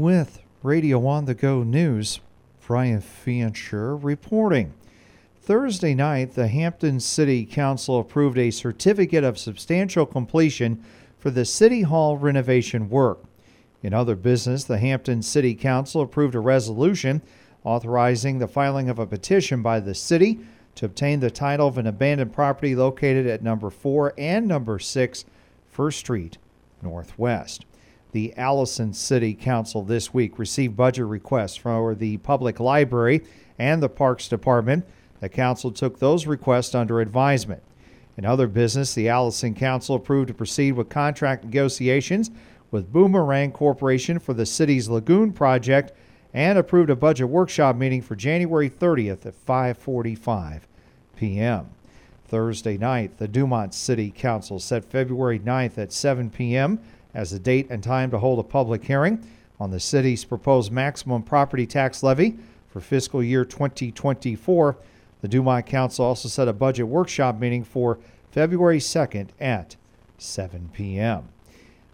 [0.00, 2.20] with Radio on the Go News.
[2.66, 4.72] Brian Fancher reporting.
[5.42, 10.82] Thursday night, the Hampton City Council approved a certificate of substantial completion
[11.18, 13.18] for the City Hall renovation work.
[13.82, 17.20] In other business, the Hampton City Council approved a resolution
[17.64, 20.40] authorizing the filing of a petition by the city
[20.76, 25.24] to obtain the title of an abandoned property located at number 4 and number 6
[25.68, 26.38] First Street
[26.80, 27.66] Northwest.
[28.12, 33.22] The Allison City Council this week received budget requests for the public library
[33.58, 34.84] and the Parks Department
[35.20, 37.62] the council took those requests under advisement.
[38.16, 42.30] In other business, the Allison Council approved to proceed with contract negotiations
[42.70, 45.92] with Boomerang Corporation for the city's lagoon project
[46.32, 50.60] and approved a budget workshop meeting for January 30th at 5:45
[51.16, 51.70] p.m.
[52.26, 56.80] Thursday night, the Dumont City Council set February 9th at 7 p.m.
[57.14, 59.24] as the date and time to hold a public hearing
[59.58, 62.36] on the city's proposed maximum property tax levy
[62.68, 64.76] for fiscal year 2024
[65.20, 67.98] the Dumont Council also set a budget workshop meeting for
[68.30, 69.76] February 2nd at
[70.18, 71.28] 7 p.m.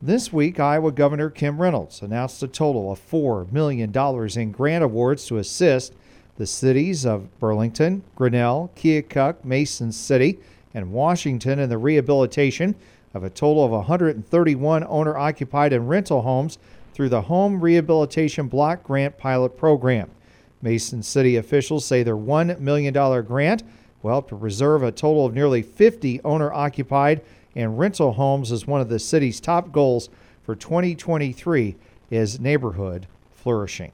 [0.00, 3.92] This week, Iowa Governor Kim Reynolds announced a total of $4 million
[4.38, 5.94] in grant awards to assist
[6.36, 10.38] the cities of Burlington, Grinnell, Keokuk, Mason City,
[10.72, 12.76] and Washington in the rehabilitation
[13.14, 16.58] of a total of 131 owner occupied and rental homes
[16.92, 20.10] through the Home Rehabilitation Block Grant Pilot Program.
[20.60, 22.92] Mason City officials say their $1 million
[23.24, 23.62] grant
[24.02, 27.22] will help to preserve a total of nearly 50 owner occupied
[27.54, 30.08] and rental homes as one of the city's top goals
[30.42, 31.76] for 2023
[32.10, 33.92] is neighborhood flourishing.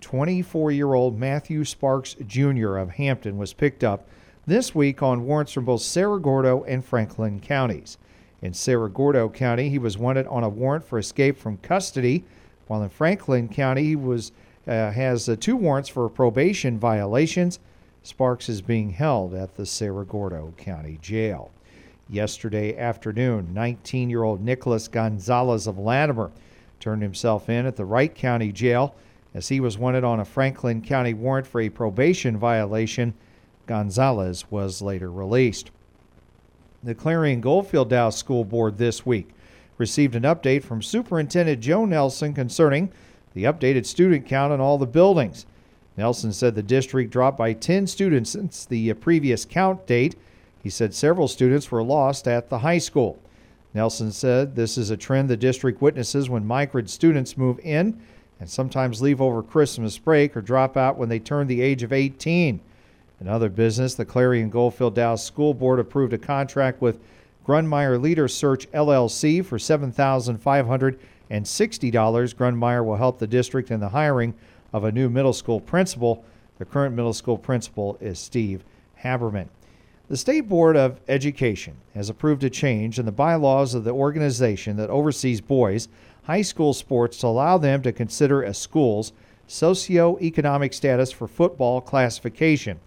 [0.00, 2.76] 24 year old Matthew Sparks Jr.
[2.76, 4.06] of Hampton was picked up
[4.46, 7.96] this week on warrants from both Cerro Gordo and Franklin counties.
[8.44, 12.24] In Cerro Gordo County, he was wanted on a warrant for escape from custody,
[12.66, 14.32] while in Franklin County, he was
[14.68, 17.58] uh, has uh, two warrants for probation violations.
[18.02, 21.52] Sparks is being held at the Cerro Gordo County Jail.
[22.10, 26.30] Yesterday afternoon, 19 year old Nicholas Gonzalez of Latimer
[26.80, 28.94] turned himself in at the Wright County Jail
[29.32, 33.14] as he was wanted on a Franklin County warrant for a probation violation.
[33.66, 35.70] Gonzalez was later released.
[36.84, 39.30] The Clarion Goldfield Dows School Board this week
[39.78, 42.92] received an update from Superintendent Joe Nelson concerning
[43.32, 45.46] the updated student count in all the buildings.
[45.96, 50.14] Nelson said the district dropped by 10 students since the previous count date.
[50.62, 53.18] He said several students were lost at the high school.
[53.72, 57.98] Nelson said this is a trend the district witnesses when migrant students move in
[58.38, 61.94] and sometimes leave over Christmas break or drop out when they turn the age of
[61.94, 62.60] 18.
[63.24, 67.00] In other business, the Clarion Goldfield Dows School Board approved a contract with
[67.46, 70.98] Grundmeyer Leader Search LLC for 7500
[71.30, 71.90] and $60.
[72.34, 74.34] Grundmeyer will help the district in the hiring
[74.74, 76.22] of a new middle school principal.
[76.58, 78.62] The current middle school principal is Steve
[79.02, 79.48] Haberman.
[80.08, 84.76] The State Board of Education has approved a change in the bylaws of the organization
[84.76, 85.88] that oversees boys'
[86.24, 89.14] high school sports to allow them to consider a school's
[89.48, 92.80] socioeconomic status for football classification.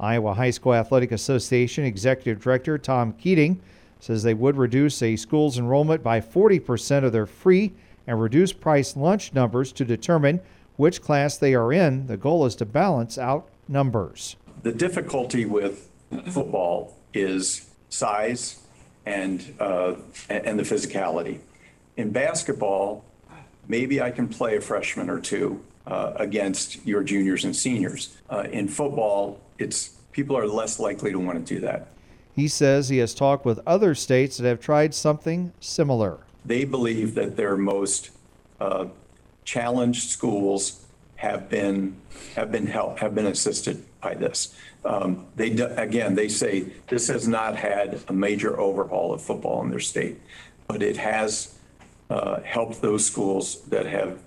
[0.00, 3.60] Iowa High School Athletic Association Executive Director Tom Keating
[4.00, 7.72] says they would reduce a school's enrollment by 40% of their free
[8.06, 10.40] and reduced price lunch numbers to determine
[10.76, 12.06] which class they are in.
[12.06, 14.36] The goal is to balance out numbers.
[14.62, 15.90] The difficulty with
[16.30, 18.60] football is size
[19.04, 19.94] and uh,
[20.28, 21.40] and the physicality.
[21.96, 23.04] In basketball,
[23.68, 28.16] maybe I can play a freshman or two uh, against your juniors and seniors.
[28.30, 31.88] Uh, in football, it's people are less likely to want to do that.
[32.34, 36.18] He says he has talked with other states that have tried something similar.
[36.44, 38.10] They believe that their most
[38.60, 38.86] uh,
[39.44, 40.84] challenged schools
[41.16, 41.96] have been
[42.34, 44.54] have been helped have been assisted by this.
[44.84, 49.62] Um, they do, again they say this has not had a major overhaul of football
[49.62, 50.18] in their state,
[50.66, 51.58] but it has
[52.08, 54.18] uh, helped those schools that have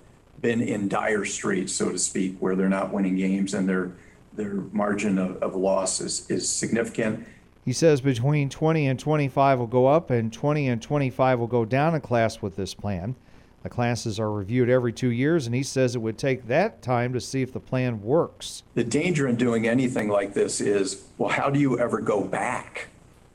[0.43, 3.91] been in dire straits, so to speak, where they're not winning games and their
[4.33, 7.23] their margin of, of loss is, is significant
[7.65, 11.63] he says between 20 and 25 will go up and 20 and 25 will go
[11.63, 13.15] down a class with this plan.
[13.63, 17.13] The classes are reviewed every two years, and he says it would take that time
[17.13, 18.63] to see if the plan works.
[18.73, 22.89] The danger in doing anything like this is well, how do you ever go back?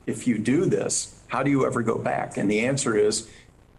[0.05, 2.37] If you do this, how do you ever go back?
[2.37, 3.27] And the answer is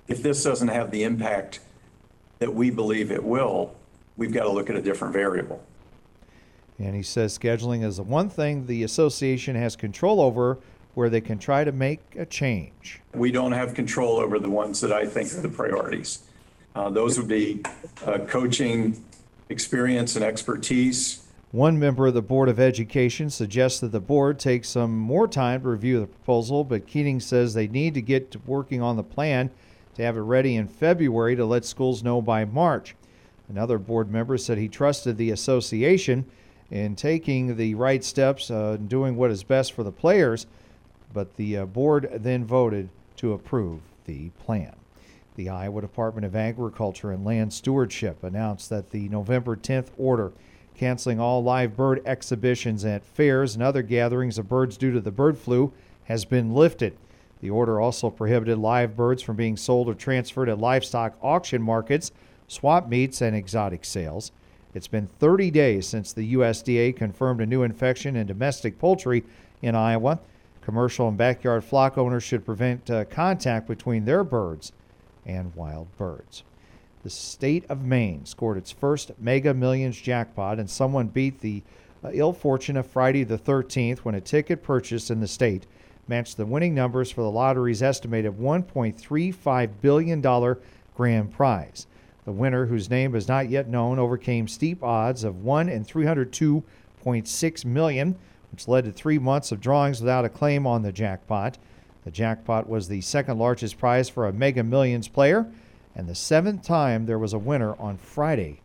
[0.09, 1.61] if this doesn't have the impact
[2.41, 3.75] that we believe it will,
[4.17, 5.63] we've got to look at a different variable.
[6.79, 10.59] And he says scheduling is the one thing the association has control over
[10.95, 13.03] where they can try to make a change.
[13.15, 16.21] We don't have control over the ones that I think are the priorities.
[16.75, 17.63] Uh, Those would be
[18.07, 19.05] uh, coaching
[19.51, 24.65] experience and expertise, One member of the Board of Education suggests that the board take
[24.65, 28.39] some more time to review the proposal, but Keating says they need to get to
[28.47, 29.51] working on the plan
[30.01, 32.97] to have it ready in February to let schools know by March.
[33.49, 36.25] Another board member said he trusted the association
[36.71, 40.47] in taking the right steps uh, and doing what is best for the players,
[41.13, 44.75] but the uh, board then voted to approve the plan.
[45.37, 50.33] The Iowa Department of Agriculture and Land Stewardship announced that the November 10th order
[50.77, 55.11] canceling all live bird exhibitions at fairs and other gatherings of birds due to the
[55.11, 55.73] bird flu
[56.05, 56.97] has been lifted.
[57.41, 62.13] The order also prohibited live birds from being sold or transferred at livestock auction markets,
[62.49, 64.33] swap meets, and exotic sales.
[64.75, 69.25] It's been 30 days since the USDA confirmed a new infection in domestic poultry
[69.63, 70.21] in Iowa.
[70.61, 74.73] Commercial and backyard flock owners should prevent uh, contact between their birds
[75.27, 76.45] and wild birds.
[77.03, 81.63] The state of Maine scored its first Mega Millions jackpot, and someone beat the
[82.05, 85.67] uh, ill fortune of Friday the 13th when a ticket purchased in the state
[86.11, 90.57] matched the winning numbers for the lottery's estimated $1.35 billion
[90.95, 91.87] grand prize.
[92.27, 97.65] The winner, whose name is not yet known, overcame steep odds of 1 in 302.6
[97.65, 98.17] million,
[98.53, 101.57] which led to three months of drawings without a claim on the jackpot.
[102.05, 105.51] The jackpot was the second largest prize for a Mega Millions player
[105.95, 108.61] and the seventh time there was a winner on Friday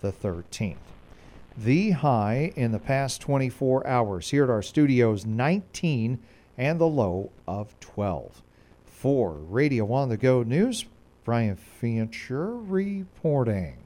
[0.00, 0.76] the 13th.
[1.56, 6.18] The high in the past 24 hours here at our studios 19
[6.60, 8.42] and the low of 12.
[8.84, 10.84] For Radio on the Go News,
[11.24, 13.78] Brian Fincher reporting.